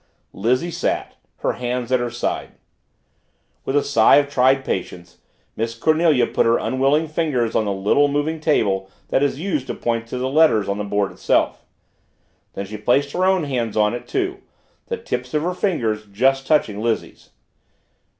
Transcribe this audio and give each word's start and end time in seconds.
Lizzie 0.33 0.71
sat 0.71 1.13
her 1.41 1.53
hands 1.53 1.91
at 1.91 1.99
her 1.99 2.09
sides. 2.09 2.53
With 3.65 3.75
a 3.75 3.83
sigh 3.83 4.15
of 4.15 4.31
tried 4.31 4.65
patience, 4.65 5.19
Miss 5.55 5.75
Cornelia 5.77 6.25
put 6.25 6.47
her 6.47 6.57
unwilling 6.57 7.07
fingers 7.07 7.53
on 7.53 7.65
the 7.65 7.71
little 7.71 8.07
moving 8.07 8.39
table 8.39 8.89
that 9.09 9.21
is 9.21 9.39
used 9.39 9.67
to 9.67 9.75
point 9.75 10.07
to 10.07 10.17
the 10.17 10.27
letters 10.27 10.67
on 10.67 10.79
the 10.79 10.83
board 10.83 11.11
itself. 11.11 11.63
Then 12.53 12.65
she 12.65 12.77
placed 12.77 13.11
her 13.11 13.25
own 13.25 13.43
hands 13.43 13.77
on 13.77 13.93
it, 13.93 14.07
too, 14.07 14.39
the 14.87 14.97
tips 14.97 15.35
of 15.35 15.43
the 15.43 15.53
fingers 15.53 16.07
just 16.11 16.47
touching 16.47 16.81
Lizzie's. 16.81 17.29